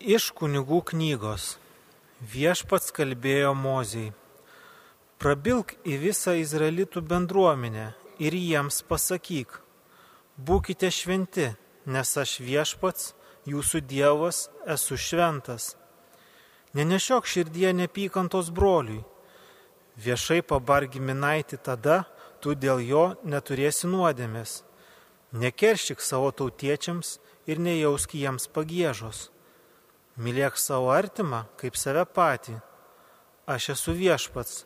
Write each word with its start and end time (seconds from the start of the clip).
Iš 0.00 0.30
kunigų 0.32 0.78
knygos 0.88 1.58
viešpats 2.24 2.88
kalbėjo 2.96 3.50
Mozijai. 3.52 4.14
Prabilk 5.20 5.74
į 5.84 5.98
visą 6.00 6.32
izraelitų 6.40 7.02
bendruomenę 7.04 7.90
ir 8.16 8.32
jiems 8.32 8.78
pasakyk, 8.88 9.58
būkite 10.40 10.88
šventi, 10.88 11.50
nes 11.84 12.16
aš 12.16 12.38
viešpats, 12.40 13.10
jūsų 13.44 13.82
Dievas, 13.84 14.48
esu 14.64 14.96
šventas. 14.96 15.76
Nenešiok 16.72 17.28
širdie 17.28 17.74
nepykantos 17.76 18.48
broliui. 18.48 19.04
Viešai 20.00 20.40
pabargi 20.40 21.00
minaiti 21.00 21.58
tada, 21.60 22.06
tu 22.40 22.54
dėl 22.56 22.80
jo 22.80 23.04
neturėsi 23.20 23.84
nuodėmės. 23.84 24.62
Nekeršyk 25.36 26.00
savo 26.00 26.32
tautiečiams 26.32 27.18
ir 27.44 27.60
nejausk 27.60 28.16
jiems 28.16 28.48
pagėžos 28.48 29.28
Mylėk 30.18 30.58
savo 30.58 30.90
artimą 30.90 31.44
kaip 31.60 31.76
save 31.78 32.02
patį. 32.16 32.56
Aš 33.50 33.70
esu 33.74 33.94
viešpats, 33.94 34.64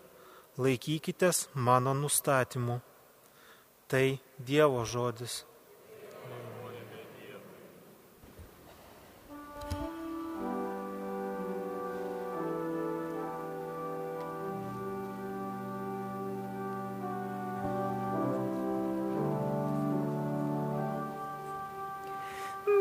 laikykitės 0.59 1.49
mano 1.55 1.93
nustatymų. 1.97 2.81
Tai 3.89 4.07
Dievo 4.39 4.85
žodis. 4.89 5.45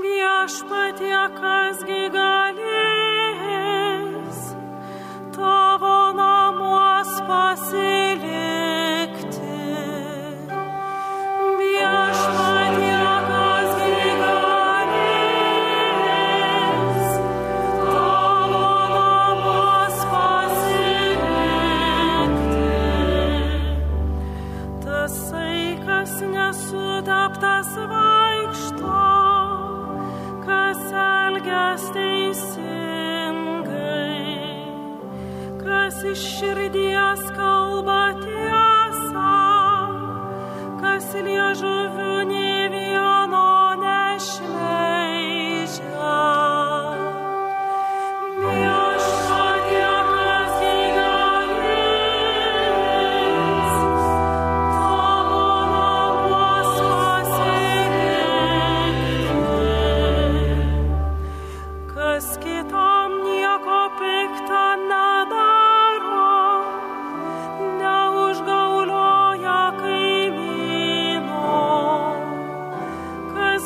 Viešpatie, 0.03 1.19
kasgi 1.37 1.92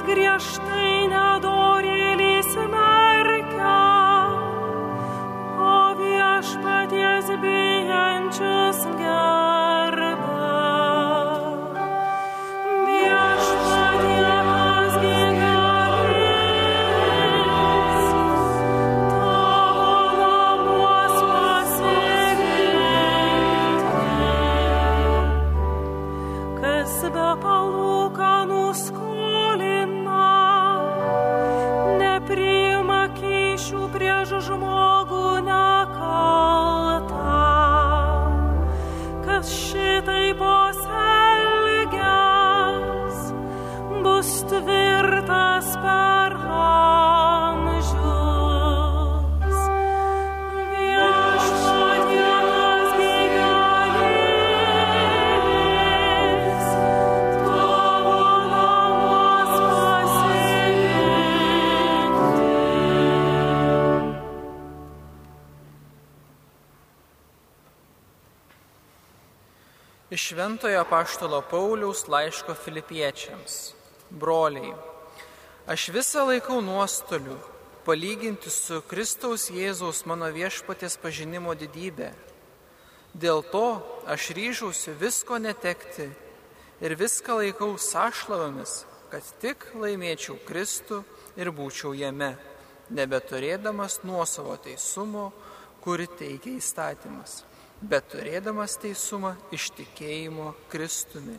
kas 0.07 0.86
Šventojo 70.37 70.85
Paštalo 70.89 71.41
Pauliaus 71.41 72.03
laiško 72.07 72.53
filipiečiams. 72.53 73.53
Broliai, 74.09 74.75
aš 75.65 75.87
visą 75.89 76.27
laikau 76.29 76.59
nuostoliu 76.61 77.39
palyginti 77.87 78.53
su 78.53 78.83
Kristaus 78.85 79.47
Jėzaus 79.49 80.03
mano 80.05 80.29
viešpatės 80.29 80.99
pažinimo 81.01 81.57
didybė. 81.57 82.11
Dėl 83.17 83.41
to 83.49 83.63
aš 84.05 84.29
ryžausi 84.37 84.93
visko 85.01 85.41
netekti 85.41 86.05
ir 86.85 86.97
viską 87.01 87.41
laikau 87.41 87.73
sąšlavomis, 87.73 88.83
kad 89.09 89.25
tik 89.41 89.71
laimėčiau 89.73 90.37
Kristų 90.45 91.01
ir 91.33 91.49
būčiau 91.49 91.97
jame, 91.97 92.35
nebeturėdamas 92.93 94.03
nuosavo 94.05 94.53
teisumo, 94.61 95.31
kuri 95.81 96.05
teikia 96.05 96.59
įstatymas 96.61 97.41
bet 97.81 98.09
turėdamas 98.13 98.77
teisumą 98.81 99.35
iš 99.53 99.69
tikėjimo 99.77 100.53
Kristumi, 100.71 101.37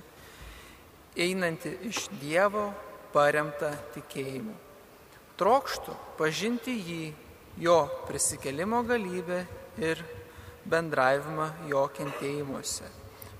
einanti 1.18 1.72
iš 1.88 2.06
Dievo 2.20 2.68
paremta 3.12 3.72
tikėjimu. 3.94 4.54
Trokštų 5.38 5.94
pažinti 6.18 6.74
jį, 6.74 7.02
jo 7.62 7.78
prisikelimo 8.06 8.82
galybę 8.86 9.44
ir 9.82 10.02
bendravimą 10.68 11.48
jo 11.70 11.84
kentėjimuose. 11.94 12.86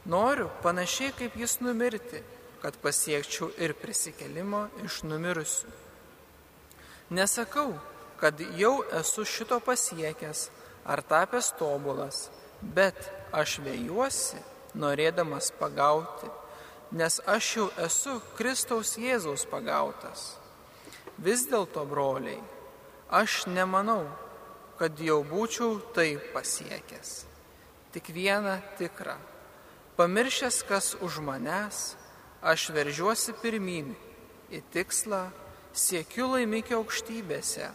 Noriu 0.09 0.49
panašiai 0.63 1.13
kaip 1.19 1.37
jis 1.37 1.59
numirti, 1.61 2.23
kad 2.63 2.79
pasiekčiau 2.83 3.51
ir 3.61 3.75
prisikelimo 3.79 4.65
iš 4.87 5.03
numirusių. 5.07 5.71
Nesakau, 7.15 7.77
kad 8.19 8.41
jau 8.59 8.81
esu 8.99 9.25
šito 9.25 9.61
pasiekęs 9.65 10.49
ar 10.89 11.03
tapęs 11.07 11.53
tobulas, 11.59 12.29
bet 12.63 13.11
aš 13.33 13.59
vėjuosi, 13.65 14.41
norėdamas 14.79 15.51
pagauti, 15.59 16.29
nes 16.93 17.21
aš 17.27 17.51
jau 17.57 17.67
esu 17.85 18.19
Kristaus 18.39 18.97
Jėzaus 18.99 19.45
pagautas. 19.49 20.37
Vis 21.19 21.45
dėlto, 21.51 21.85
broliai, 21.89 22.39
aš 23.11 23.47
nemanau, 23.51 24.07
kad 24.79 25.01
jau 25.03 25.21
būčiau 25.27 25.81
tai 25.95 26.17
pasiekęs. 26.33 27.25
Tik 27.93 28.13
viena 28.15 28.61
tikra. 28.79 29.17
Pamiršęs, 29.99 30.63
kas 30.69 30.95
už 31.03 31.19
manęs, 31.27 31.97
aš 32.39 32.69
veržiuosi 32.71 33.35
pirmin 33.43 33.91
į 34.55 34.63
tikslą, 34.71 35.25
siekiu 35.75 36.31
laimikio 36.37 36.79
aukštybėse, 36.79 37.73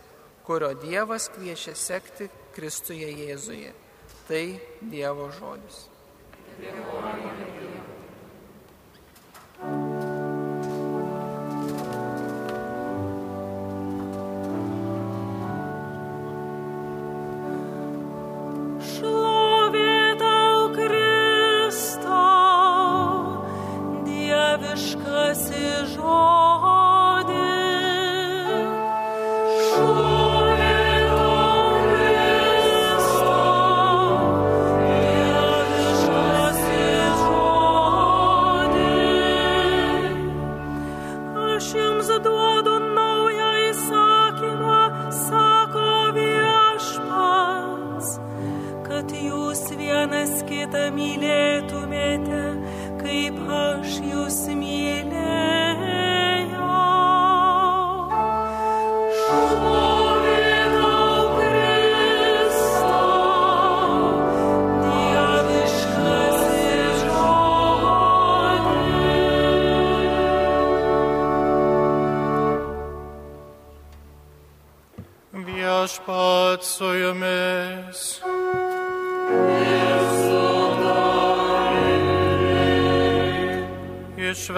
kurio 0.47 0.71
Dievas 0.79 1.27
kviečia 1.33 1.75
sekti 1.75 2.29
Kristuje 2.55 3.11
Jėzuje. 3.11 3.73
Tai 4.27 4.43
Dievo 4.91 5.27
žodis. 5.35 5.87
mylėtumėte, 6.61 7.72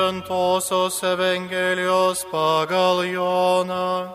Iš 0.06 0.12
Šventojios 0.12 1.04
Evangelijos 1.04 2.26
pagal 2.32 3.02
Joną. 3.10 4.14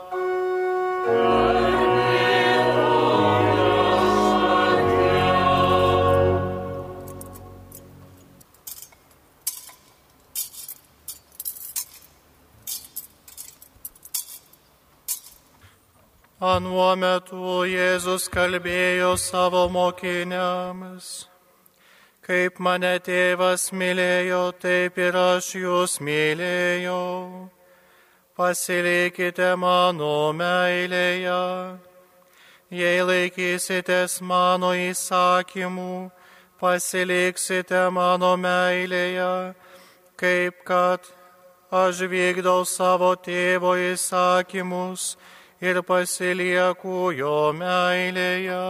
Anuo 16.40 16.94
metu 16.96 17.66
Jėzus 17.66 18.30
kalbėjo 18.30 19.16
savo 19.18 19.66
mokiniams. 19.68 21.26
Kaip 22.30 22.60
mane 22.62 22.92
tėvas 23.02 23.72
mylėjo, 23.74 24.52
taip 24.62 24.98
ir 25.02 25.16
aš 25.18 25.46
jūs 25.58 25.96
mylėjau. 25.98 27.48
Pasilikite 28.38 29.48
mano 29.58 30.30
meilėje. 30.38 31.40
Jei 32.70 33.02
laikysitės 33.02 34.20
mano 34.22 34.70
įsakymų, 34.78 35.96
pasiliksite 36.62 37.82
mano 37.98 38.36
meilėje, 38.38 39.34
kaip 40.14 40.62
kad 40.70 41.10
aš 41.82 42.06
vykdau 42.14 42.62
savo 42.62 43.16
tėvo 43.18 43.74
įsakymus 43.90 45.16
ir 45.58 45.82
pasilieku 45.82 47.10
jo 47.10 47.40
meilėje. 47.58 48.60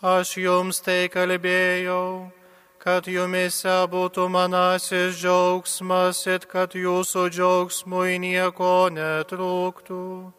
Aš 0.00 0.38
jums 0.40 0.78
tai 0.80 1.10
kalbėjau, 1.12 2.32
kad 2.80 3.04
jumise 3.04 3.74
būtų 3.92 4.30
manasis 4.32 5.18
džiaugsmas 5.20 6.22
ir 6.24 6.46
kad 6.48 6.72
jūsų 6.72 7.26
džiaugsmui 7.28 8.16
nieko 8.16 8.88
netrūktų. 8.96 10.32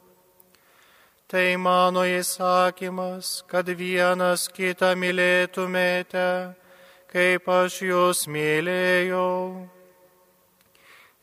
Tai 1.29 1.45
mano 1.61 2.07
įsakymas, 2.09 3.45
kad 3.45 3.69
vienas 3.69 4.47
kitą 4.49 4.95
mylėtumėte, 4.97 6.57
kaip 7.13 7.45
aš 7.45 7.83
jūs 7.85 8.25
mylėjau. 8.25 9.69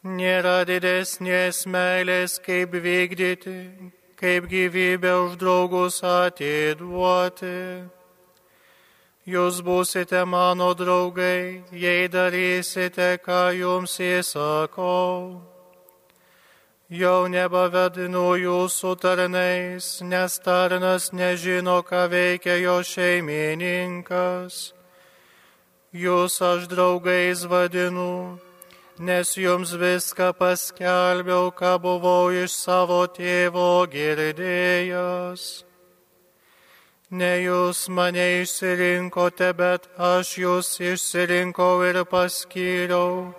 Nėra 0.06 0.62
didesnės 0.62 1.66
meilės, 1.66 2.38
kaip 2.38 2.70
vykdyti, 2.70 3.58
kaip 4.14 4.46
gyvybę 4.46 5.18
už 5.26 5.38
draugus 5.42 6.04
atiduoti. 6.06 7.97
Jūs 9.28 9.58
būsite 9.60 10.22
mano 10.24 10.70
draugai, 10.72 11.60
jei 11.68 12.08
darysite, 12.08 13.18
ką 13.20 13.52
jums 13.52 13.98
įsakau. 14.00 15.42
Jau 16.88 17.28
nebevadinu 17.28 18.38
jūsų 18.40 18.94
tarnais, 18.96 19.90
nes 20.00 20.38
tarnas 20.40 21.10
nežino, 21.12 21.82
ką 21.84 22.06
veikia 22.08 22.56
jo 22.62 22.78
šeimininkas. 22.80 24.72
Jūs 25.92 26.40
aš 26.40 26.64
draugais 26.72 27.44
vadinu, 27.44 28.40
nes 28.96 29.36
jums 29.36 29.76
viską 29.76 30.32
paskelbiau, 30.40 31.52
ką 31.52 31.76
buvau 31.84 32.32
iš 32.32 32.56
savo 32.64 33.04
tėvo 33.12 33.84
girdėjęs. 33.92 35.67
Ne 37.10 37.38
jūs 37.40 37.86
mane 37.88 38.42
išsirinkote, 38.42 39.54
bet 39.56 39.86
aš 39.96 40.32
jūs 40.42 40.66
išsirinkau 40.76 41.80
ir 41.88 42.02
paskyriau, 42.04 43.32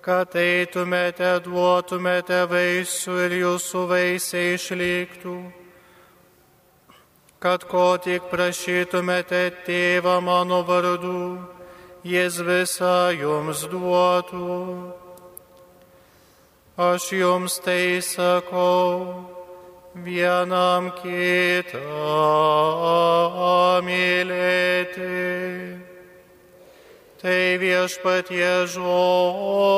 kad 0.00 0.32
eitumėte, 0.32 1.34
duotumėte 1.44 2.38
vaisių 2.48 3.16
ir 3.26 3.34
jūsų 3.36 3.82
vaisiai 3.90 4.54
išliktų, 4.56 5.34
kad 7.36 7.68
ko 7.68 7.98
tik 8.00 8.32
prašytumėte 8.32 9.42
tėvą 9.68 10.16
mano 10.24 10.62
vardu, 10.64 11.36
jis 12.08 12.40
visą 12.40 13.12
jums 13.12 13.66
duotų. 13.68 14.56
Aš 16.80 17.12
jums 17.12 17.60
tai 17.60 18.00
sakau 18.00 19.31
vienam 19.94 20.90
kitą 21.02 21.82
mylėti. 23.84 25.20
Tai 27.22 27.58
viešpatie 27.62 28.66
žodis. 28.66 29.71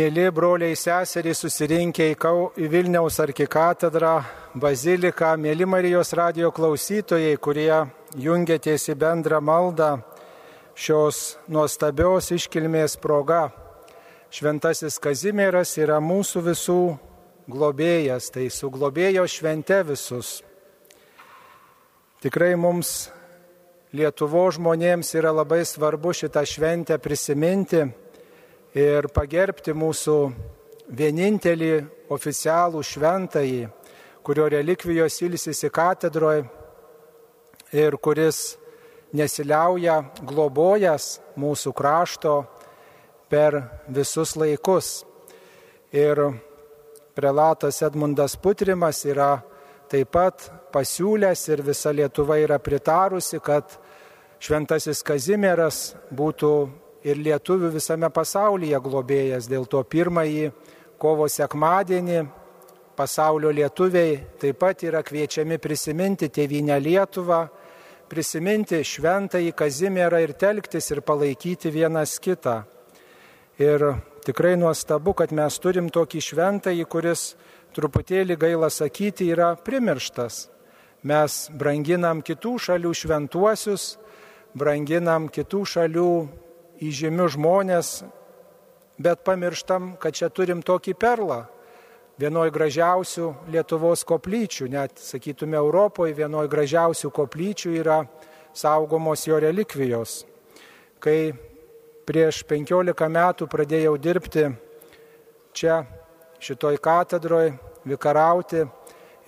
Mėly 0.00 0.30
broliai 0.32 0.76
seserys 0.78 1.42
susirinkę 1.42 2.06
į, 2.14 2.30
Vilniaus 2.72 3.18
arkikatedrą, 3.20 4.12
baziliką, 4.56 5.34
mėly 5.36 5.66
Marijos 5.68 6.14
radio 6.16 6.48
klausytojai, 6.56 7.34
kurie 7.36 7.82
jungiatės 8.16 8.88
į 8.88 8.96
bendrą 8.96 9.42
maldą 9.44 9.90
šios 10.72 11.36
nuostabios 11.52 12.30
iškilmės 12.32 12.96
proga. 12.96 13.50
Šventasis 14.32 14.96
Kazimieras 15.04 15.76
yra 15.76 16.00
mūsų 16.00 16.46
visų 16.48 16.80
globėjas, 17.50 18.32
tai 18.32 18.48
su 18.48 18.72
globėjo 18.72 19.28
švente 19.28 19.82
visus. 19.84 20.38
Tikrai 22.24 22.54
mums 22.56 23.10
Lietuvo 23.92 24.48
žmonėms 24.54 25.12
yra 25.18 25.34
labai 25.34 25.66
svarbu 25.66 26.14
šitą 26.14 26.46
šventę 26.46 26.96
prisiminti 27.02 27.90
ir 28.76 29.08
pagerbti 29.10 29.74
mūsų 29.74 30.16
vienintelį 30.94 31.72
oficialų 32.10 32.82
šventąjį, 32.86 33.68
kurio 34.22 34.48
relikvijos 34.50 35.20
ilsisi 35.22 35.70
katedroje 35.70 36.44
ir 37.72 37.96
kuris 38.02 38.56
nesiliauja 39.16 40.00
globojas 40.22 41.18
mūsų 41.38 41.72
krašto 41.74 42.34
per 43.30 43.58
visus 43.88 44.36
laikus. 44.38 45.04
Ir 45.90 46.20
prelatas 47.14 47.82
Edmundas 47.82 48.36
Putrimas 48.38 49.02
yra 49.06 49.40
taip 49.90 50.12
pat 50.14 50.46
pasiūlęs 50.70 51.48
ir 51.50 51.62
visa 51.66 51.90
Lietuva 51.90 52.38
yra 52.38 52.60
pritarusi, 52.62 53.40
kad 53.42 53.66
šventasis 54.38 55.02
Kazimieras 55.02 55.96
būtų 56.14 56.52
ir 57.04 57.20
lietuvių 57.20 57.72
visame 57.74 58.10
pasaulyje 58.12 58.80
globėjas. 58.84 59.48
Dėl 59.48 59.66
to 59.70 59.82
pirmąjį 59.84 60.50
kovo 61.00 61.28
sekmadienį 61.28 62.20
pasaulio 62.96 63.52
lietuviai 63.54 64.18
taip 64.40 64.58
pat 64.60 64.84
yra 64.84 65.00
kviečiami 65.06 65.56
prisiminti 65.58 66.28
tėvynę 66.28 66.76
Lietuvą, 66.82 67.46
prisiminti 68.10 68.82
šventąjį 68.84 69.54
Kazimierą 69.56 70.20
ir 70.24 70.34
telktis 70.36 70.90
ir 70.90 71.00
palaikyti 71.06 71.72
vienas 71.72 72.18
kitą. 72.20 72.60
Ir 73.60 73.84
tikrai 74.24 74.56
nuostabu, 74.60 75.14
kad 75.16 75.32
mes 75.36 75.56
turim 75.62 75.88
tokį 75.92 76.20
šventąjį, 76.26 76.84
kuris 76.90 77.34
truputėlį 77.76 78.36
gaila 78.40 78.70
sakyti 78.72 79.30
yra 79.30 79.54
primirštas. 79.56 80.48
Mes 81.06 81.36
branginam 81.56 82.20
kitų 82.20 82.58
šalių 82.60 82.92
šventuosius, 82.92 83.94
branginam 84.52 85.30
kitų 85.32 85.64
šalių 85.64 86.12
įžymius 86.80 87.36
žmonės, 87.36 87.88
bet 89.00 89.24
pamirštam, 89.24 89.94
kad 90.00 90.16
čia 90.16 90.30
turim 90.32 90.62
tokį 90.64 90.94
perlą. 91.00 91.44
Vienoj 92.20 92.50
gražiausių 92.52 93.28
Lietuvos 93.48 94.02
koplyčių, 94.04 94.68
net 94.68 95.00
sakytume 95.00 95.56
Europoje, 95.56 96.12
vienoj 96.18 96.50
gražiausių 96.52 97.08
koplyčių 97.16 97.72
yra 97.80 98.02
saugomos 98.52 99.24
jo 99.24 99.38
relikvijos. 99.40 100.24
Kai 101.00 101.32
prieš 102.04 102.42
15 102.44 103.08
metų 103.08 103.48
pradėjau 103.48 103.94
dirbti 103.96 104.44
čia, 105.56 105.80
šitoj 106.40 106.76
katedroje, 106.82 107.54
vikarauti 107.88 108.66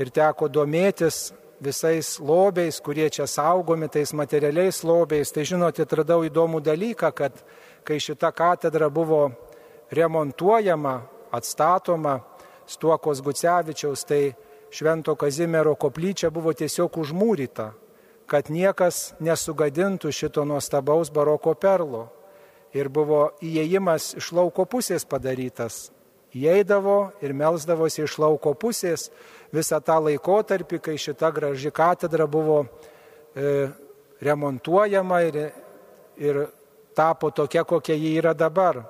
ir 0.00 0.12
teko 0.12 0.48
domėtis 0.52 1.30
visais 1.62 2.18
lobiais, 2.20 2.80
kurie 2.82 3.08
čia 3.10 3.26
saugomi, 3.26 3.88
tais 3.88 4.12
materialiais 4.12 4.82
lobiais. 4.84 5.30
Tai 5.32 5.44
žinote, 5.46 5.86
atradau 5.86 6.24
įdomų 6.26 6.60
dalyką, 6.64 7.12
kad 7.14 7.38
kai 7.86 8.00
šita 8.02 8.32
katedra 8.34 8.90
buvo 8.90 9.30
remontuojama, 9.92 11.00
atstatoma 11.32 12.20
Stuokos 12.66 13.22
Gucevičiaus, 13.22 14.04
tai 14.04 14.34
Švento 14.72 15.14
Kazimiero 15.16 15.74
koplyčia 15.76 16.30
buvo 16.32 16.54
tiesiog 16.56 16.96
užmūryta, 17.02 17.72
kad 18.26 18.48
niekas 18.48 19.12
nesugadintų 19.20 20.12
šito 20.14 20.46
nuostabaus 20.48 21.10
baroko 21.12 21.52
perlo. 21.54 22.06
Ir 22.72 22.88
buvo 22.88 23.34
įėjimas 23.44 24.14
iš 24.16 24.30
lauko 24.32 24.64
pusės 24.64 25.04
padarytas. 25.04 25.90
Įeidavo 26.32 27.12
ir 27.20 27.34
melzdavosi 27.36 28.06
iš 28.06 28.16
lauko 28.22 28.54
pusės 28.56 29.10
visą 29.52 29.82
tą 29.84 29.98
laikotarpį, 30.06 30.78
kai 30.80 30.96
šita 30.96 31.28
graži 31.34 31.72
katedra 31.74 32.24
buvo 32.26 32.62
e, 33.36 33.68
remontuojama 34.24 35.20
ir, 35.28 35.38
ir 36.16 36.40
tapo 36.96 37.30
tokia, 37.30 37.66
kokia 37.68 37.98
ji 37.98 38.14
yra 38.16 38.32
dabar. 38.32 38.80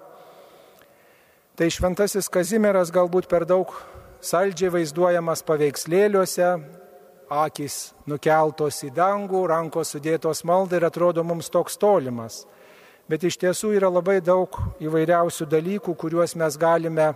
Tai 1.58 1.68
šventasis 1.68 2.30
Kazimieras 2.32 2.94
galbūt 2.94 3.26
per 3.28 3.44
daug 3.44 3.74
saldžiai 4.22 4.70
vaizduojamas 4.72 5.42
paveikslėliuose, 5.44 6.48
akis 7.32 7.76
nukeltos 8.06 8.82
į 8.86 8.92
dangų, 8.94 9.42
rankos 9.50 9.92
sudėtos 9.94 10.44
maldai 10.48 10.78
ir 10.80 10.86
atrodo 10.88 11.24
mums 11.26 11.50
toks 11.50 11.78
tolimas. 11.80 12.44
Bet 13.10 13.24
iš 13.26 13.36
tiesų 13.42 13.72
yra 13.76 13.90
labai 13.90 14.20
daug 14.22 14.54
įvairiausių 14.82 15.46
dalykų, 15.50 15.94
kuriuos 15.98 16.36
mes 16.38 16.56
galime 16.60 17.12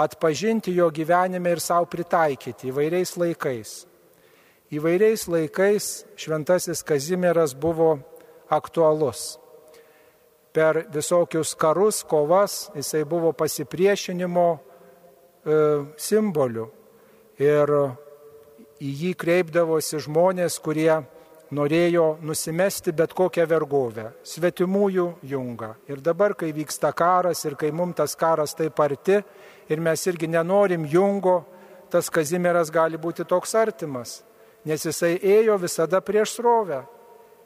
atpažinti 0.00 0.74
jo 0.76 0.88
gyvenime 0.90 1.52
ir 1.52 1.60
savo 1.60 1.88
pritaikyti 1.92 2.70
įvairiais 2.72 3.16
laikais. 3.20 3.74
Įvairiais 4.72 5.26
laikais 5.30 5.90
šventasis 6.18 6.82
Kazimieras 6.82 7.54
buvo 7.54 7.98
aktualus. 8.50 9.36
Per 10.56 10.86
visokius 10.90 11.52
karus, 11.54 12.00
kovas 12.02 12.70
jisai 12.74 13.04
buvo 13.04 13.30
pasipriešinimo 13.36 14.46
e, 14.56 15.58
simboliu. 16.00 16.70
Ir 17.36 17.68
į 18.80 18.92
jį 19.02 19.12
kreipdavosi 19.20 20.00
žmonės, 20.00 20.56
kurie 20.64 21.04
norėjo 21.54 22.16
nusimesti 22.26 22.92
bet 22.96 23.12
kokią 23.14 23.46
vergovę, 23.46 24.10
svetimųjų 24.26 25.06
jungą. 25.22 25.74
Ir 25.88 26.02
dabar, 26.02 26.34
kai 26.34 26.50
vyksta 26.54 26.90
karas 26.96 27.44
ir 27.46 27.54
kai 27.58 27.70
mums 27.70 27.96
tas 28.00 28.16
karas 28.18 28.54
taip 28.58 28.80
arti 28.80 29.20
ir 29.68 29.80
mes 29.80 30.06
irgi 30.06 30.28
nenorim 30.28 30.86
jungo, 30.90 31.44
tas 31.90 32.10
Kazimieras 32.10 32.70
gali 32.70 32.98
būti 32.98 33.24
toks 33.28 33.54
artimas, 33.54 34.22
nes 34.66 34.82
jisai 34.82 35.16
ėjo 35.22 35.58
visada 35.62 36.00
prieš 36.02 36.38
srovę. 36.40 36.82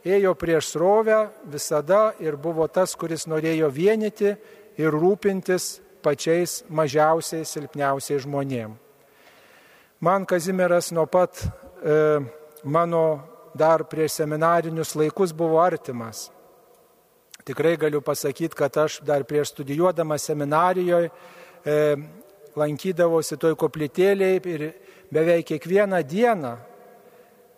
Ėjo 0.00 0.32
prieš 0.32 0.72
srovę 0.72 1.26
visada 1.44 2.14
ir 2.24 2.38
buvo 2.40 2.64
tas, 2.72 2.94
kuris 2.96 3.26
norėjo 3.28 3.68
vienyti 3.68 4.32
ir 4.80 4.94
rūpintis 4.96 5.80
pačiais 6.00 6.62
mažiausiais, 6.72 7.52
silpniausiais 7.52 8.24
žmonėmis. 8.24 8.80
Man 10.00 10.24
Kazimieras 10.24 10.94
nuo 10.96 11.04
pat 11.04 11.42
e, 11.84 12.20
mano 12.64 13.20
dar 13.54 13.84
prieš 13.88 14.20
seminarinius 14.20 14.94
laikus 14.94 15.32
buvo 15.32 15.60
artimas. 15.62 16.30
Tikrai 17.44 17.76
galiu 17.76 18.00
pasakyti, 18.00 18.54
kad 18.54 18.76
aš 18.76 19.00
dar 19.02 19.24
prieš 19.24 19.54
studijuodamas 19.54 20.22
seminarijoje 20.28 21.10
e, 21.64 21.76
lankydavosi 22.56 23.38
toj 23.40 23.56
koplytėlėje 23.58 24.40
ir 24.54 24.66
beveik 25.12 25.48
kiekvieną 25.52 26.02
dieną 26.06 26.56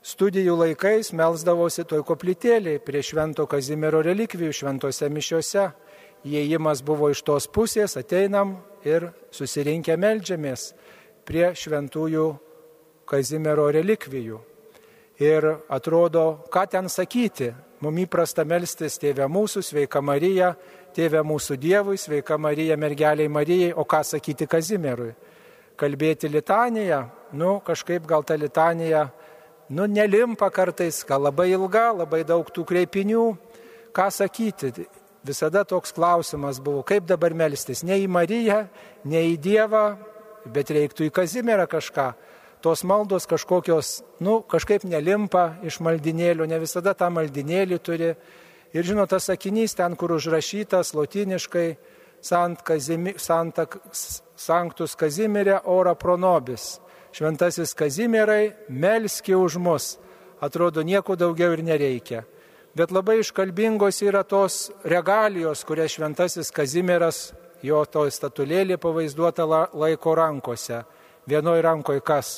studijų 0.03 0.57
laikais 0.59 1.13
melzdavosi 1.15 1.85
toj 1.89 2.05
koplytėlėje 2.07 2.83
prie 2.87 3.03
Švento 3.07 3.47
Kazimiero 3.47 4.03
relikvijų 4.03 4.55
šventose 4.63 5.09
mišiuose. 5.11 5.71
Įėjimas 6.23 6.85
buvo 6.87 7.09
iš 7.11 7.25
tos 7.27 7.49
pusės, 7.51 7.97
ateinam 7.99 8.61
ir 8.87 9.09
susirinkę 9.35 9.97
melžiamės 9.99 10.71
prie 11.27 11.51
šventųjų 11.59 12.29
Kazimiero 13.11 13.67
relikvijų. 13.75 14.39
Ir 15.21 15.45
atrodo, 15.69 16.45
ką 16.49 16.65
ten 16.71 16.89
sakyti. 16.89 17.53
Mums 17.83 18.05
įprasta 18.05 18.45
melstis 18.47 18.95
Tėvė 19.03 19.27
mūsų, 19.27 19.61
sveika 19.67 20.01
Marija, 20.01 20.53
Tėvė 20.95 21.25
mūsų 21.27 21.57
Dievui, 21.59 21.99
sveika 21.99 22.39
Marija, 22.39 22.77
mergeliai 22.79 23.29
Marijai, 23.29 23.73
o 23.75 23.85
ką 23.85 24.05
sakyti 24.07 24.47
Kazimierui. 24.47 25.11
Kalbėti 25.77 26.31
litaniją, 26.31 27.01
nu 27.35 27.57
kažkaip 27.67 28.07
gal 28.07 28.23
ta 28.23 28.37
litanija, 28.39 29.09
nu 29.75 29.89
nelimpa 29.91 30.51
kartais, 30.55 31.03
gal 31.09 31.27
labai 31.27 31.51
ilga, 31.57 31.89
labai 32.05 32.23
daug 32.29 32.47
tų 32.55 32.65
kreipinių. 32.71 33.27
Ką 33.93 34.09
sakyti? 34.15 34.87
Visada 35.27 35.65
toks 35.69 35.93
klausimas 35.93 36.61
buvo, 36.63 36.85
kaip 36.87 37.05
dabar 37.07 37.35
melstis. 37.35 37.83
Ne 37.83 37.99
į 37.99 38.07
Mariją, 38.09 38.63
ne 39.05 39.27
į 39.33 39.37
Dievą, 39.43 39.85
bet 40.47 40.71
reiktų 40.71 41.11
į 41.11 41.15
Kazimierą 41.19 41.67
kažką 41.71 42.13
tos 42.63 42.85
maldos 42.87 43.27
kažkokios, 43.29 44.03
nu, 44.23 44.41
kažkaip 44.47 44.85
nelimpa 44.89 45.59
iš 45.67 45.81
maldinėlių, 45.85 46.47
ne 46.49 46.61
visada 46.63 46.95
tą 46.95 47.11
maldinėlį 47.13 47.79
turi. 47.83 48.13
Ir 48.73 48.87
žinot, 48.89 49.11
tas 49.13 49.27
sakinys 49.29 49.75
ten, 49.77 49.97
kur 50.01 50.15
užrašytas 50.17 50.95
lotiniškai 50.97 51.67
Sant 52.23 52.63
Kazimi, 52.63 53.17
Santa, 53.19 53.67
Sanctus 54.39 54.95
Kazimirė 54.95 55.59
ora 55.67 55.97
pronobis. 55.99 56.79
Šventasis 57.13 57.75
Kazimierai, 57.75 58.53
melski 58.69 59.35
už 59.35 59.59
mus. 59.59 59.97
Atrodo, 60.41 60.85
nieko 60.87 61.17
daugiau 61.19 61.53
ir 61.53 61.65
nereikia. 61.67 62.23
Bet 62.79 62.95
labai 62.95 63.19
iškalbingos 63.21 63.99
yra 64.07 64.23
tos 64.25 64.71
regalijos, 64.89 65.67
kurias 65.69 65.93
šventasis 65.93 66.55
Kazimieras, 66.55 67.33
jo 67.63 67.83
to 67.85 68.07
statulėlė 68.09 68.79
pavaizduota 68.81 69.45
laiko 69.45 70.15
rankose. 70.17 70.81
Vienoje 71.29 71.63
rankoje 71.63 72.01
kas? 72.01 72.33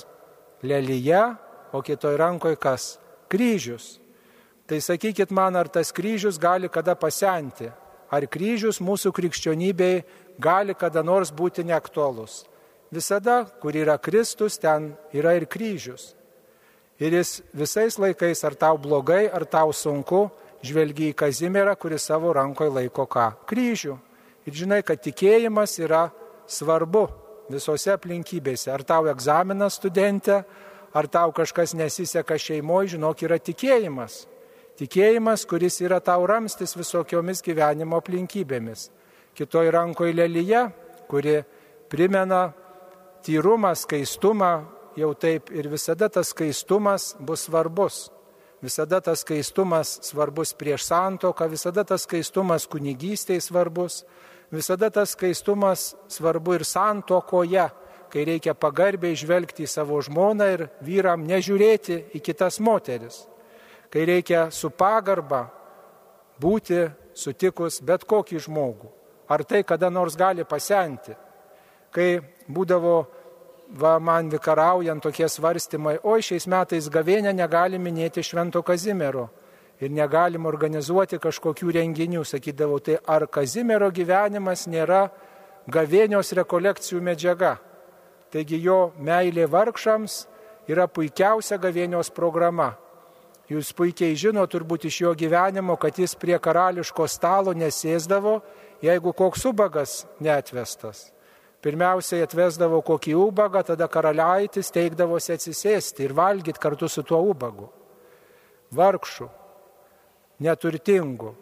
Lelyje, 0.65 1.23
o 1.73 1.83
kitoj 1.83 2.17
rankoje 2.17 2.57
kas? 2.57 2.97
Kryžius. 3.29 3.99
Tai 4.67 4.81
sakykit 4.81 5.31
man, 5.31 5.57
ar 5.57 5.69
tas 5.69 5.93
kryžius 5.93 6.39
gali 6.41 6.71
kada 6.73 6.95
pasenti? 6.97 7.69
Ar 8.09 8.25
kryžius 8.31 8.81
mūsų 8.81 9.13
krikščionybei 9.13 10.05
gali 10.41 10.75
kada 10.75 11.03
nors 11.05 11.33
būti 11.35 11.65
neaktualus? 11.67 12.45
Visada, 12.95 13.43
kur 13.61 13.75
yra 13.75 13.99
Kristus, 13.99 14.57
ten 14.61 14.93
yra 15.13 15.35
ir 15.37 15.49
kryžius. 15.51 16.15
Ir 17.03 17.17
jis 17.19 17.41
visais 17.53 17.99
laikais, 17.99 18.45
ar 18.47 18.55
tau 18.55 18.79
blogai, 18.79 19.27
ar 19.27 19.45
tau 19.51 19.73
sunku, 19.75 20.29
žvelgia 20.65 21.11
į 21.11 21.19
Kazimierą, 21.19 21.75
kuris 21.77 22.07
savo 22.07 22.33
rankoje 22.33 22.71
laiko 22.71 23.09
ką? 23.11 23.33
Kryžių. 23.51 23.99
Ir 24.47 24.55
žinai, 24.55 24.81
kad 24.87 25.03
tikėjimas 25.03 25.75
yra 25.83 26.07
svarbu 26.47 27.09
visose 27.51 27.93
aplinkybėse. 27.95 28.71
Ar 28.73 28.85
tau 28.87 29.09
egzaminas 29.11 29.79
studentė, 29.81 30.43
ar 30.95 31.09
tau 31.11 31.33
kažkas 31.35 31.75
nesiseka 31.77 32.39
šeimoje, 32.39 32.95
žinok, 32.95 33.25
yra 33.27 33.39
tikėjimas. 33.39 34.25
Tikėjimas, 34.79 35.45
kuris 35.47 35.79
yra 35.85 36.01
tau 36.03 36.27
ramstis 36.27 36.75
visokiomis 36.75 37.43
gyvenimo 37.47 38.01
aplinkybėmis. 38.01 38.89
Kitoj 39.35 39.71
rankoje 39.75 40.15
lelyje, 40.15 40.65
kuri 41.11 41.41
primena 41.91 42.49
tyrumą, 43.27 43.75
skaistumą, 43.79 44.53
jau 44.99 45.13
taip 45.15 45.51
ir 45.55 45.69
visada 45.71 46.09
tas 46.11 46.31
skaistumas 46.35 47.15
bus 47.21 47.47
svarbus. 47.49 48.09
Visada 48.65 49.01
tas 49.05 49.21
skaistumas 49.21 49.99
svarbus 50.07 50.55
prieš 50.57 50.87
santoką, 50.89 51.49
visada 51.53 51.85
tas 51.85 52.07
skaistumas 52.07 52.65
kunigystėje 52.71 53.43
svarbus, 53.45 54.03
Visada 54.55 54.91
tas 54.91 55.11
skaistumas 55.17 55.95
svarbu 56.09 56.55
ir 56.55 56.65
santokoje, 56.65 57.65
kai 58.13 58.25
reikia 58.29 58.55
pagarbiai 58.55 59.17
žvelgti 59.19 59.65
į 59.67 59.71
savo 59.71 59.99
žmoną 60.07 60.47
ir 60.55 60.69
vyram 60.87 61.25
nežiūrėti 61.27 61.97
į 62.15 62.21
kitas 62.23 62.61
moteris. 62.63 63.25
Kai 63.91 64.05
reikia 64.07 64.47
su 64.55 64.71
pagarba 64.71 65.49
būti 66.39 66.85
sutikus 67.15 67.81
bet 67.83 68.07
kokį 68.07 68.39
žmogų. 68.47 68.91
Ar 69.27 69.43
tai 69.43 69.65
kada 69.67 69.91
nors 69.91 70.15
gali 70.15 70.45
pasenti? 70.47 71.15
Kai 71.91 72.21
būdavo 72.47 72.97
va, 73.75 73.99
man 73.99 74.31
vikaraujant 74.31 75.03
tokie 75.03 75.27
svarstymai, 75.31 75.99
oi 76.03 76.23
šiais 76.23 76.47
metais 76.47 76.91
gavėnę 76.91 77.33
negali 77.35 77.81
minėti 77.83 78.23
Švento 78.23 78.63
Kazimiero 78.63 79.31
ir 79.81 79.91
negalim 79.91 80.47
organizuoti 80.47 81.19
kažkokių 81.23 81.75
renginių. 81.79 82.25
Sakydavau, 82.27 82.81
tai 82.81 82.99
ar 83.07 83.27
Kazimiero 83.27 83.91
gyvenimas 83.91 84.67
nėra 84.71 85.09
gavėnios 85.71 86.33
rekolekcijų 86.37 87.03
medžiaga. 87.03 87.57
Taigi 88.35 88.59
jo 88.63 88.93
meilė 88.99 89.47
vargšams 89.51 90.25
yra 90.69 90.89
puikiausia 90.89 91.59
gavėnios 91.59 92.11
programa. 92.11 92.75
Jūs 93.51 93.75
puikiai 93.77 94.17
žino 94.17 94.47
turbūt 94.49 94.87
iš 94.89 95.03
jo 95.03 95.11
gyvenimo, 95.13 95.77
kad 95.77 95.99
jis 96.01 96.15
prie 96.17 96.39
karališko 96.41 97.05
stalo 97.13 97.53
nesėsdavo 97.53 98.39
jeigu 98.85 99.13
koks 99.13 99.45
ubagas 99.45 100.05
neatvestas. 100.21 101.11
Pirmiausiai 101.65 102.25
atvesdavo 102.27 102.83
kokį 102.85 103.15
ubagą, 103.17 103.63
tada 103.65 103.89
karaliaitis 103.89 104.69
teikdavosi 104.75 105.33
atsisėsti 105.33 106.05
ir 106.05 106.13
valgyti 106.13 106.61
kartu 106.61 106.91
su 106.93 107.03
tuo 107.09 107.23
ubagu. 107.25 107.71
Vargšų, 108.75 109.31
neturtingų. 110.43 111.35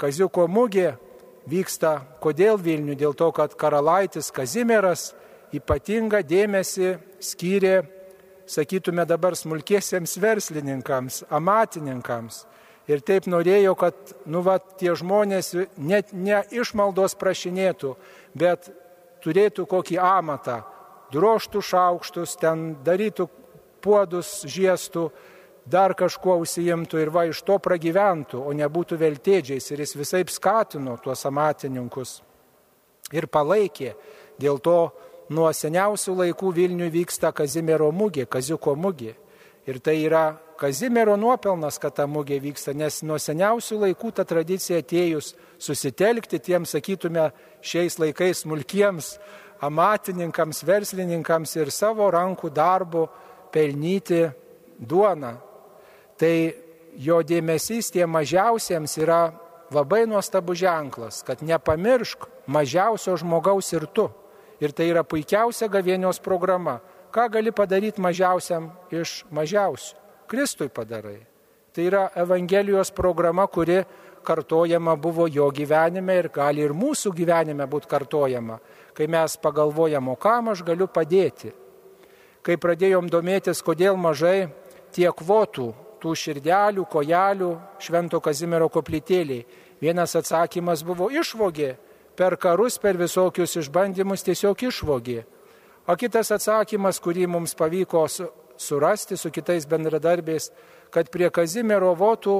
Kaziuko 0.00 0.46
mugė 0.50 0.94
vyksta 1.48 1.98
kodėl 2.22 2.58
Vilnių? 2.60 2.96
Dėl 2.98 3.14
to, 3.16 3.30
kad 3.34 3.54
karalaitis 3.58 4.32
Kazimieras 4.34 5.12
ypatingą 5.54 6.22
dėmesį 6.26 6.96
skyrė, 7.22 7.76
sakytume 8.50 9.06
dabar, 9.08 9.36
smulkiesiems 9.38 10.18
verslininkams, 10.20 11.22
amatininkams. 11.32 12.44
Ir 12.90 13.00
taip 13.00 13.24
norėjo, 13.30 13.72
kad, 13.80 13.96
nu, 14.28 14.42
va, 14.44 14.58
tie 14.60 14.92
žmonės 14.92 15.54
net 15.80 16.12
ne 16.12 16.42
išmaldos 16.52 17.16
prašinėtų, 17.16 17.94
bet 18.36 18.68
turėtų 19.24 19.64
kokį 19.70 19.96
amatą, 20.04 20.58
droštų 21.14 21.62
šaukštus, 21.64 22.36
ten 22.42 22.74
darytų 22.84 23.30
puodus, 23.84 24.42
žiestų, 24.44 25.08
dar 25.64 25.94
kažkuo 25.96 26.36
užsijimtų 26.42 27.00
ir 27.00 27.10
va 27.12 27.24
iš 27.28 27.40
to 27.46 27.58
pragyventų, 27.62 28.40
o 28.44 28.52
nebūtų 28.52 28.98
veltėdžiais. 29.00 29.70
Ir 29.72 29.84
jis 29.84 29.96
visai 29.96 30.22
skatino 30.28 30.96
tuos 31.02 31.24
amatininkus 31.26 32.20
ir 33.12 33.26
palaikė. 33.26 33.94
Dėl 34.40 34.60
to 34.60 34.78
nuo 35.32 35.50
seniausių 35.52 36.16
laikų 36.20 36.52
Vilniui 36.54 36.90
vyksta 36.92 37.32
Kazimiero 37.32 37.90
mugė, 37.92 38.26
Kaziuko 38.26 38.74
mugė. 38.76 39.14
Ir 39.64 39.80
tai 39.80 39.96
yra 40.04 40.34
Kazimiero 40.60 41.16
nuopelnas, 41.16 41.80
kad 41.80 41.96
ta 41.96 42.04
mugė 42.06 42.36
vyksta, 42.42 42.74
nes 42.76 43.00
nuo 43.02 43.16
seniausių 43.18 43.80
laikų 43.86 44.12
ta 44.14 44.26
tradicija 44.28 44.82
atėjus 44.82 45.32
susitelkti 45.58 46.38
tiems, 46.38 46.74
sakytume, 46.76 47.30
šiais 47.64 47.96
laikais 47.98 48.44
smulkiems 48.44 49.14
amatininkams, 49.64 50.60
verslininkams 50.68 51.56
ir 51.56 51.72
savo 51.72 52.10
rankų 52.12 52.52
darbu 52.52 53.08
pelnyti 53.54 54.26
duoną. 54.78 55.34
Tai 56.20 56.34
jo 57.00 57.20
dėmesys 57.26 57.90
tiem 57.94 58.12
mažiausiems 58.14 58.98
yra 59.02 59.22
labai 59.74 60.04
nuostabus 60.06 60.60
ženklas, 60.62 61.22
kad 61.26 61.42
nepamiršk 61.42 62.28
mažiausio 62.46 63.16
žmogaus 63.18 63.72
ir 63.74 63.86
tu. 63.90 64.08
Ir 64.62 64.72
tai 64.72 64.88
yra 64.92 65.02
puikiausia 65.02 65.68
gavienios 65.68 66.20
programa. 66.22 66.78
Ką 67.14 67.28
gali 67.30 67.50
padaryti 67.54 68.02
mažiausiam 68.02 68.70
iš 68.90 69.22
mažiausių? 69.34 69.96
Kristui 70.30 70.70
padarai. 70.72 71.20
Tai 71.74 71.84
yra 71.84 72.08
Evangelijos 72.16 72.90
programa, 72.94 73.46
kuri 73.46 73.82
kartojama 74.24 74.96
buvo 74.96 75.26
jo 75.28 75.50
gyvenime 75.50 76.16
ir 76.18 76.30
gali 76.32 76.62
ir 76.64 76.72
mūsų 76.72 77.12
gyvenime 77.14 77.66
būti 77.70 77.90
kartojama. 77.90 78.60
Kai 78.94 79.06
mes 79.10 79.36
pagalvojam, 79.42 80.08
o 80.08 80.16
kam 80.16 80.48
aš 80.54 80.62
galiu 80.64 80.86
padėti. 80.86 81.52
Kai 82.44 82.56
pradėjom 82.60 83.10
domėtis, 83.10 83.62
kodėl 83.64 83.98
mažai 83.98 84.48
tiek 84.94 85.14
kvotų, 85.18 85.72
tų 86.04 86.12
širdelių, 86.12 86.84
kojelių 86.92 87.50
Švento 87.80 88.20
Kazimiero 88.20 88.68
koplytėliai. 88.68 89.46
Vienas 89.80 90.14
atsakymas 90.16 90.84
buvo 90.84 91.08
išvogė, 91.08 91.74
per 92.16 92.36
karus, 92.36 92.76
per 92.78 92.98
visokius 93.00 93.56
išbandymus 93.62 94.24
tiesiog 94.26 94.68
išvogė. 94.68 95.24
O 95.88 95.96
kitas 96.00 96.30
atsakymas, 96.32 97.00
kurį 97.00 97.26
mums 97.28 97.56
pavyko 97.56 98.04
surasti 98.56 99.16
su 99.20 99.32
kitais 99.32 99.66
bendradarbiais, 99.68 100.50
kad 100.92 101.10
prie 101.12 101.28
Kazimiero 101.32 101.92
votų 101.96 102.36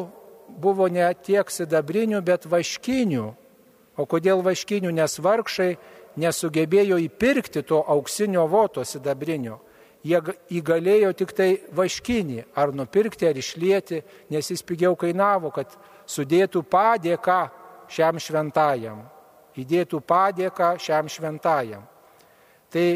buvo 0.49 0.89
ne 0.89 1.09
tiek 1.25 1.51
sidabrinių, 1.51 2.23
bet 2.25 2.47
vaškinių. 2.49 3.27
O 3.97 4.07
kodėl 4.11 4.43
vaškinių? 4.45 4.93
Nes 4.95 5.19
vargšai 5.21 5.75
nesugebėjo 6.21 6.99
įpirkti 7.09 7.65
to 7.67 7.83
auksinio 7.83 8.47
voto 8.51 8.85
sidabrinio. 8.85 9.61
Jie 10.05 10.21
įgalėjo 10.53 11.15
tik 11.17 11.33
tai 11.33 11.49
vaškinį, 11.73 12.43
ar 12.61 12.75
nupirkti, 12.77 13.25
ar 13.25 13.39
išlieti, 13.41 14.03
nes 14.29 14.51
jis 14.53 14.61
pigiau 14.67 14.93
kainavo, 15.01 15.49
kad 15.55 15.71
sudėtų 16.05 16.61
padėką 16.69 17.39
šiam 17.89 18.21
šventajam. 18.21 19.01
Įdėtų 19.57 20.03
padėką 20.05 20.75
šiam 20.83 21.09
šventajam. 21.09 21.87
Tai 22.69 22.87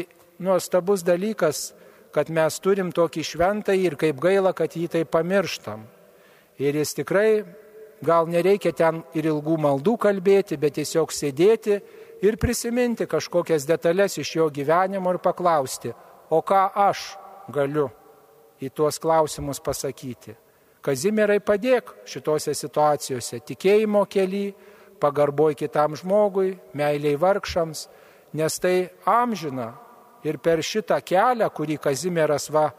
nuostabus 0.43 1.01
dalykas, 1.07 1.71
kad 2.13 2.29
mes 2.29 2.59
turim 2.61 2.91
tokį 2.93 3.23
šventąjį 3.25 3.87
ir 3.89 3.95
kaip 3.97 4.19
gaila, 4.21 4.53
kad 4.53 4.75
jį 4.75 4.89
tai 4.93 5.03
pamirštam. 5.05 5.85
Ir 6.59 6.77
jis 6.77 6.93
tikrai, 6.97 7.43
gal 8.05 8.27
nereikia 8.29 8.73
ten 8.75 9.01
ir 9.17 9.29
ilgų 9.31 9.57
maldų 9.61 9.95
kalbėti, 10.01 10.59
bet 10.59 10.77
tiesiog 10.77 11.13
sėdėti 11.15 11.79
ir 12.25 12.37
prisiminti 12.37 13.07
kažkokias 13.09 13.67
detalės 13.67 14.17
iš 14.19 14.35
jo 14.35 14.49
gyvenimo 14.53 15.13
ir 15.15 15.21
paklausti, 15.23 15.93
o 16.29 16.41
ką 16.41 16.63
aš 16.89 17.15
galiu 17.49 17.89
į 18.61 18.69
tuos 18.75 18.99
klausimus 19.01 19.61
pasakyti. 19.63 20.35
Kazimierai 20.81 21.39
padėk 21.43 21.91
šitose 22.07 22.53
situacijose, 22.55 23.41
tikėjimo 23.43 24.05
keli, 24.07 24.53
pagarboj 24.99 25.55
kitam 25.59 25.95
žmogui, 25.99 26.53
meiliai 26.75 27.19
vargšams, 27.19 27.87
nes 28.35 28.59
tai 28.59 28.89
amžina 29.07 29.73
ir 30.23 30.39
per 30.43 30.63
šitą 30.63 30.99
kelią, 31.03 31.49
kurį 31.55 31.79
Kazimieras 31.83 32.49
va 32.51 32.69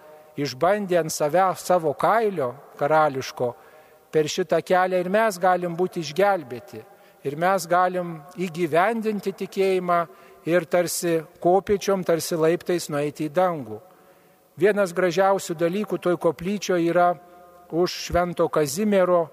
išbandė 0.41 1.01
ant 1.01 1.13
savęs 1.13 1.65
savo 1.67 1.93
kailio 1.99 2.53
karališko, 2.81 3.51
per 4.13 4.29
šitą 4.29 4.61
kelią 4.65 5.01
ir 5.01 5.11
mes 5.13 5.39
galim 5.41 5.77
būti 5.77 6.05
išgelbėti. 6.05 6.83
Ir 7.29 7.37
mes 7.37 7.67
galim 7.69 8.15
įgyvendinti 8.41 9.35
tikėjimą 9.43 10.01
ir 10.51 10.67
tarsi 10.67 11.21
kopiečiom, 11.43 12.05
tarsi 12.05 12.39
laiptais 12.39 12.89
nueiti 12.91 13.29
į 13.29 13.35
dangų. 13.35 13.81
Vienas 14.61 14.93
gražiausių 14.93 15.55
dalykų 15.57 15.99
toj 16.03 16.19
koplyčio 16.21 16.77
yra 16.77 17.15
už 17.71 17.95
Švento 18.07 18.49
Kazimiero 18.53 19.29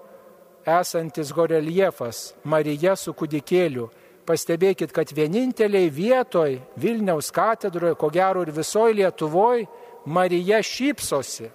esantis 0.64 1.32
goreliefas 1.34 2.34
Marija 2.44 2.94
su 2.96 3.12
kudikėliu. 3.12 3.88
Pastebėkit, 4.28 4.92
kad 4.92 5.08
vieninteliai 5.16 5.88
vietoj 5.88 6.58
Vilniaus 6.76 7.30
katedroje, 7.32 7.96
ko 7.96 8.10
gero 8.12 8.42
ir 8.44 8.52
visoje 8.52 8.98
Lietuvoje, 8.98 9.64
Marija 10.04 10.60
šypsosi. 10.64 11.48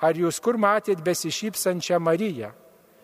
Ar 0.00 0.16
jūs 0.16 0.38
kur 0.40 0.56
matėt 0.58 1.02
besišypsančią 1.04 1.98
Mariją? 2.00 2.52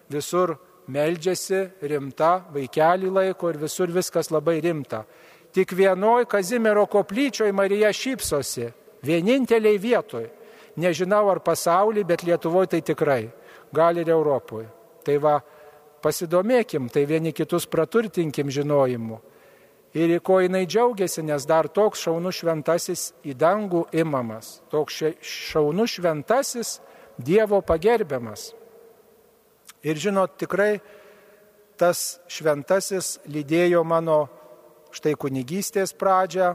Visur 0.09 0.55
meldžiasi 0.87 1.65
rimta, 1.83 2.47
vaikelį 2.55 3.11
laiko 3.11 3.51
ir 3.51 3.59
visur 3.61 3.91
viskas 3.93 4.31
labai 4.31 4.61
rimta. 4.62 5.03
Tik 5.57 5.73
vienoj 5.73 6.27
Kazimiero 6.29 6.83
koplyčioje 6.87 7.53
Marija 7.53 7.88
šypsosi, 7.92 8.66
vieninteliai 9.03 9.79
vietoj. 9.81 10.27
Nežinau 10.77 11.31
ar 11.33 11.40
pasaulyje, 11.40 12.05
bet 12.05 12.25
Lietuvoje 12.29 12.75
tai 12.75 12.83
tikrai, 12.85 13.31
gal 13.73 13.97
ir 13.97 14.11
Europoje. 14.12 14.66
Tai 15.01 15.16
va, 15.25 15.38
pasidomėkim, 16.05 16.90
tai 16.92 17.07
vieni 17.09 17.33
kitus 17.33 17.64
praturtinkim 17.73 18.53
žinojimu. 18.53 19.16
Ir 19.97 20.19
į 20.19 20.21
ko 20.21 20.42
jinai 20.45 20.66
džiaugiasi, 20.69 21.25
nes 21.25 21.49
dar 21.49 21.71
toks 21.73 22.05
šaunus 22.05 22.42
šventasis 22.42 23.09
į 23.25 23.33
dangų 23.40 23.87
imamas. 23.97 24.59
Toks 24.69 25.01
šaunus 25.25 25.97
šventasis 25.97 26.77
Dievo 27.16 27.62
pagerbiamas. 27.64 28.51
Ir 29.81 29.97
žinot, 29.97 30.37
tikrai 30.37 30.83
tas 31.81 32.19
šventasis 32.29 33.23
lydėjo 33.25 33.81
mano 33.88 34.27
štai 34.94 35.14
kunigystės 35.18 35.94
pradžią, 35.96 36.55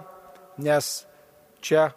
nes 0.62 1.06
čia 1.62 1.92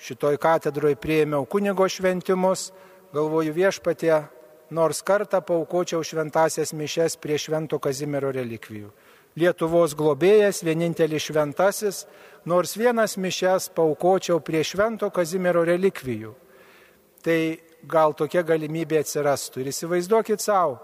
šitoj 0.00 0.38
katedroje 0.40 0.96
prieimiau 1.00 1.46
kunigo 1.48 1.88
šventimus, 1.88 2.70
galvoju 3.14 3.54
viešpatė, 3.56 4.22
nors 4.70 5.02
kartą 5.06 5.40
paukočiau 5.46 6.02
šventasias 6.04 6.74
mišes 6.74 7.16
prie 7.22 7.38
švento 7.38 7.78
Kazimiero 7.78 8.32
relikvijų. 8.34 8.90
Lietuvos 9.36 9.92
globėjas, 9.94 10.62
vienintelis 10.64 11.28
šventasis, 11.28 12.06
nors 12.48 12.72
vienas 12.76 13.18
mišes 13.20 13.68
paukočiau 13.76 14.40
prie 14.40 14.62
švento 14.64 15.10
Kazimiero 15.12 15.64
relikvijų. 15.68 16.32
Tai 17.22 17.40
gal 17.86 18.14
tokia 18.16 18.42
galimybė 18.46 19.02
atsirastų. 19.02 19.60
Ir 19.60 19.70
įsivaizduokit 19.72 20.40
savo, 20.42 20.78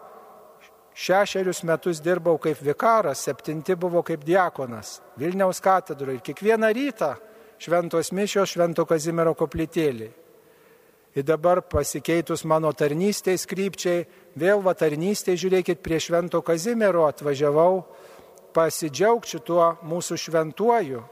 šešerius 0.95 1.63
metus 1.65 2.01
dirbau 2.03 2.39
kaip 2.39 2.61
vikaras, 2.61 3.25
septinti 3.25 3.77
buvo 3.77 4.03
kaip 4.03 4.25
diakonas 4.25 5.01
Vilniaus 5.17 5.61
katedroje 5.61 6.19
ir 6.19 6.27
kiekvieną 6.27 6.73
rytą 6.73 7.15
šventos 7.63 8.13
mišios 8.13 8.53
švento 8.53 8.85
Kazimiero 8.89 9.35
koplytėlį. 9.39 10.11
Ir 11.13 11.25
dabar 11.29 11.61
pasikeitus 11.61 12.47
mano 12.49 12.71
tarnystės 12.73 13.45
krypčiai, 13.45 14.07
vėl 14.41 14.63
va 14.65 14.73
tarnystė, 14.73 15.37
žiūrėkit, 15.37 15.83
prie 15.85 15.99
Švento 16.01 16.41
Kazimiero 16.41 17.05
atvažiavau 17.05 17.83
pasidžiaugti 18.57 19.37
šituo 19.37 19.67
mūsų 19.85 20.17
šventuoju 20.25 21.03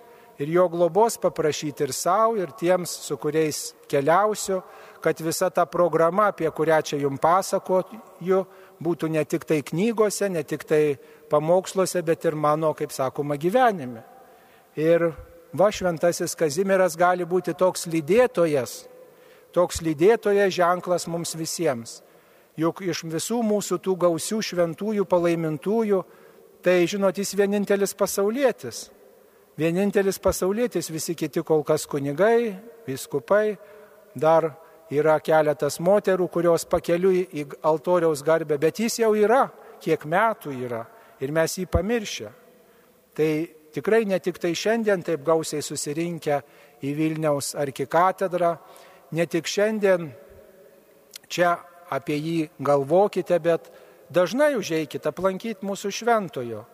ir 0.40 0.48
jo 0.48 0.64
globos 0.72 1.18
paprašyti 1.20 1.84
ir 1.84 1.92
savo, 1.92 2.38
ir 2.40 2.54
tiems, 2.56 2.94
su 3.04 3.18
kuriais 3.20 3.74
keliausiu, 3.92 4.62
kad 5.04 5.20
visa 5.20 5.50
ta 5.52 5.66
programa, 5.68 6.30
apie 6.32 6.48
kurią 6.48 6.80
čia 6.80 7.00
jums 7.02 7.20
pasakoju, 7.20 8.40
būtų 8.80 9.10
ne 9.12 9.24
tik 9.28 9.44
tai 9.48 9.60
knygose, 9.62 10.28
ne 10.32 10.42
tik 10.42 10.64
tai 10.64 10.98
pamoksluose, 11.30 12.02
bet 12.02 12.24
ir 12.24 12.34
mano, 12.34 12.72
kaip 12.74 12.92
sakoma, 12.92 13.36
gyvenime. 13.40 14.02
Ir 14.78 15.10
va 15.52 15.70
šventasis 15.72 16.36
Kazimieras 16.38 16.96
gali 16.98 17.26
būti 17.28 17.54
toks 17.58 17.86
lydėtojas, 17.90 18.84
toks 19.52 19.82
lydėtojas 19.84 20.54
ženklas 20.54 21.06
mums 21.10 21.34
visiems. 21.36 22.00
Juk 22.58 22.82
iš 22.84 23.04
visų 23.08 23.40
mūsų 23.46 23.78
tų 23.84 23.96
gausių 24.04 24.40
šventųjų 24.44 25.04
palaimintųjų, 25.08 26.00
tai 26.64 26.82
žinot, 26.90 27.18
jis 27.18 27.34
vienintelis 27.38 27.94
pasaulietis. 27.96 28.88
Vienintelis 29.60 30.18
pasaulietis, 30.22 30.88
visi 30.92 31.14
kiti 31.18 31.42
kol 31.44 31.62
kas 31.66 31.86
kunigai, 31.88 32.56
viskupai, 32.86 33.58
dar 34.14 34.54
yra 34.90 35.18
keletas 35.22 35.78
moterų, 35.82 36.26
kurios 36.32 36.66
pakeliui 36.68 37.22
į 37.30 37.46
altoriaus 37.66 38.24
garbę, 38.26 38.58
bet 38.58 38.80
jis 38.82 39.00
jau 39.02 39.12
yra, 39.18 39.46
kiek 39.80 40.04
metų 40.04 40.54
yra 40.66 40.84
ir 41.20 41.32
mes 41.32 41.56
jį 41.58 41.66
pamiršę. 41.70 42.30
Tai 43.14 43.30
tikrai 43.74 44.04
ne 44.08 44.18
tik 44.22 44.38
tai 44.42 44.52
šiandien 44.56 45.02
taip 45.06 45.22
gausiai 45.26 45.62
susirinkę 45.62 46.40
į 46.82 46.94
Vilniaus 46.96 47.54
arkikatedrą, 47.58 48.54
ne 49.12 49.26
tik 49.26 49.46
šiandien 49.46 50.10
čia 51.30 51.54
apie 51.90 52.18
jį 52.18 52.36
galvokite, 52.62 53.38
bet 53.42 53.70
dažnai 54.10 54.54
užeikite 54.58 55.10
aplankyti 55.10 55.66
mūsų 55.66 55.92
šventojo. 56.00 56.64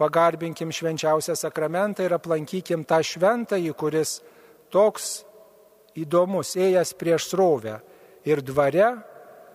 Pagarbinkim 0.00 0.70
švenčiausią 0.72 1.36
sakramentą 1.36 2.06
ir 2.06 2.14
aplankykim 2.16 2.86
tą 2.88 3.02
šventąjį, 3.04 3.74
kuris 3.76 4.20
toks 4.72 5.20
įdomus, 6.04 6.56
ėjęs 6.58 6.94
prieš 6.98 7.30
srovę 7.32 7.78
ir 8.28 8.42
dvare, 8.44 8.92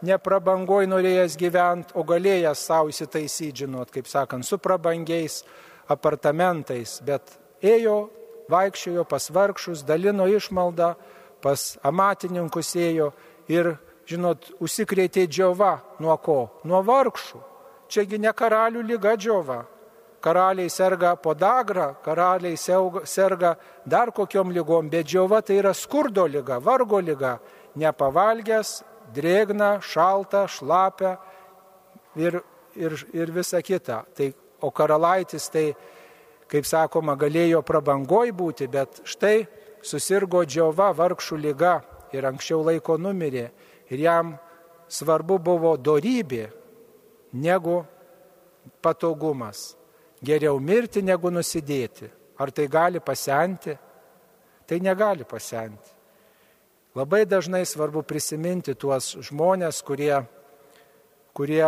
neprabangoj 0.05 0.87
norėjęs 0.89 1.37
gyventi, 1.39 1.95
o 1.95 2.03
galėjęs 2.07 2.65
savo 2.67 2.91
įsitaisyti, 2.91 3.65
žinot, 3.65 3.91
kaip 3.93 4.09
sakant, 4.09 4.45
su 4.45 4.59
prabangiais 4.61 5.43
apartamentais, 5.91 6.99
bet 7.05 7.37
ėjo, 7.63 8.09
vaikščiojo 8.51 9.05
pas 9.09 9.29
vargšus, 9.33 9.85
dalino 9.87 10.27
išmaldą, 10.29 10.93
pas 11.41 11.63
amatininkus 11.85 12.75
ėjo 12.77 13.11
ir, 13.51 13.75
žinot, 14.09 14.51
užsikrėtė 14.61 15.25
džiova 15.29 15.77
nuo 16.01 16.17
ko? 16.21 16.39
Nuo 16.65 16.81
vargšų. 16.85 17.41
Čiagi 17.89 18.17
ne 18.21 18.31
karalių 18.33 18.81
lyga 18.85 19.13
džiova, 19.17 19.63
karaliai 20.25 20.69
serga 20.69 21.15
podagra, 21.15 21.93
karaliai 22.01 22.57
serga 22.57 23.55
dar 23.85 24.11
kokiom 24.11 24.49
lygom, 24.55 24.89
bet 24.89 25.05
džiova 25.05 25.41
tai 25.45 25.59
yra 25.61 25.73
skurdo 25.73 26.25
lyga, 26.25 26.57
vargo 26.59 26.97
lyga, 26.99 27.37
nepavalgęs, 27.77 28.71
drėgna, 29.13 29.75
šalta, 29.85 30.47
šlapia 30.49 31.13
ir, 32.17 32.39
ir, 32.73 32.97
ir 33.13 33.33
visa 33.35 33.61
kita. 33.61 34.01
Tai, 34.17 34.31
o 34.65 34.71
karalaitis 34.73 35.45
tai, 35.53 35.67
kaip 36.49 36.65
sakoma, 36.65 37.13
galėjo 37.19 37.61
prabangoj 37.67 38.33
būti, 38.33 38.69
bet 38.71 39.03
štai 39.05 39.45
susirgo 39.85 40.41
džiova, 40.41 40.89
vargšų 40.97 41.41
lyga 41.45 41.77
ir 42.17 42.25
anksčiau 42.25 42.65
laiko 42.65 42.97
numirė. 42.97 43.51
Ir 43.93 44.05
jam 44.07 44.35
svarbu 44.89 45.37
buvo 45.37 45.77
dorybė 45.77 46.47
negu 47.37 47.83
patogumas. 48.81 49.75
Geriau 50.23 50.59
mirti 50.59 51.01
negu 51.01 51.31
nusidėti. 51.31 52.09
Ar 52.39 52.51
tai 52.51 52.67
gali 52.67 52.99
pasenti? 52.99 53.75
Tai 54.65 54.79
negali 54.79 55.23
pasenti. 55.23 55.91
Labai 56.95 57.25
dažnai 57.27 57.65
svarbu 57.67 58.05
prisiminti 58.07 58.73
tuos 58.79 59.17
žmonės, 59.27 59.81
kurie, 59.83 60.15
kurie 61.35 61.67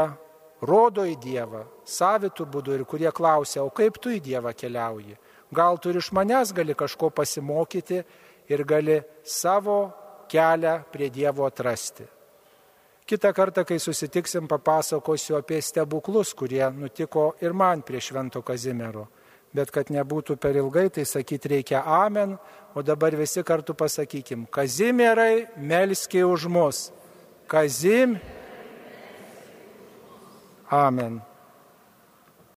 rodo 0.64 1.04
į 1.04 1.18
Dievą 1.20 1.66
savitų 1.84 2.48
būdų 2.48 2.78
ir 2.78 2.84
kurie 2.88 3.12
klausia, 3.12 3.64
o 3.64 3.70
kaip 3.70 4.00
tu 4.00 4.14
į 4.16 4.22
Dievą 4.24 4.54
keliauji? 4.56 5.18
Gal 5.52 5.80
tu 5.80 5.92
ir 5.92 6.00
iš 6.00 6.14
manęs 6.16 6.54
gali 6.56 6.76
kažko 6.76 7.12
pasimokyti 7.12 8.02
ir 8.48 8.64
gali 8.64 9.02
savo 9.24 9.80
kelią 10.32 10.80
prie 10.92 11.12
Dievo 11.12 11.46
atrasti. 11.48 12.08
Kita 13.08 13.32
kartą, 13.34 13.64
kai 13.64 13.80
susitiksim, 13.80 14.50
papasakosiu 14.52 15.38
apie 15.38 15.62
stebuklus, 15.64 16.34
kurie 16.36 16.66
nutiko 16.76 17.30
ir 17.40 17.54
man 17.56 17.82
prie 17.88 18.02
Švento 18.04 18.42
Kazimiero. 18.44 19.06
Bet 19.56 19.72
kad 19.72 19.88
nebūtų 19.96 20.36
per 20.36 20.60
ilgai, 20.60 20.90
tai 20.92 21.06
sakyti 21.08 21.54
reikia 21.54 21.86
amen, 21.88 22.36
o 22.76 22.84
dabar 22.84 23.16
visi 23.16 23.44
kartu 23.48 23.74
pasakykim, 23.80 24.44
Kazimierai, 24.52 25.48
melskiai 25.56 26.28
už 26.28 26.50
mus. 26.52 26.82
Kazim. 27.48 28.18
Amen. 30.70 31.22